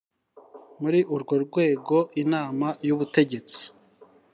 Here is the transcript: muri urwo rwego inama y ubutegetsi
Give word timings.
muri 0.81 0.99
urwo 1.15 1.35
rwego 1.45 1.97
inama 2.23 2.67
y 2.85 2.89
ubutegetsi 2.95 3.61